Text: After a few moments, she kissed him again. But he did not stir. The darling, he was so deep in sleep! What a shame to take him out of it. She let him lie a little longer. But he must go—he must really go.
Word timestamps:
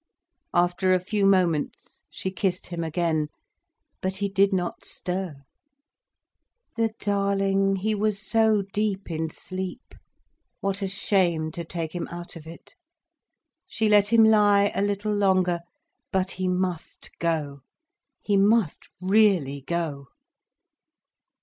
After 0.55 0.95
a 0.95 0.99
few 0.99 1.27
moments, 1.27 2.01
she 2.09 2.31
kissed 2.31 2.65
him 2.65 2.83
again. 2.83 3.27
But 4.01 4.15
he 4.15 4.29
did 4.29 4.51
not 4.51 4.83
stir. 4.83 5.43
The 6.75 6.89
darling, 6.97 7.75
he 7.75 7.93
was 7.93 8.17
so 8.19 8.63
deep 8.63 9.11
in 9.11 9.29
sleep! 9.29 9.93
What 10.59 10.81
a 10.81 10.87
shame 10.87 11.51
to 11.51 11.63
take 11.63 11.93
him 11.93 12.07
out 12.07 12.35
of 12.35 12.47
it. 12.47 12.73
She 13.67 13.87
let 13.87 14.11
him 14.11 14.23
lie 14.23 14.71
a 14.73 14.81
little 14.81 15.13
longer. 15.15 15.59
But 16.11 16.31
he 16.31 16.47
must 16.47 17.11
go—he 17.19 18.37
must 18.37 18.89
really 19.03 19.61
go. 19.67 20.07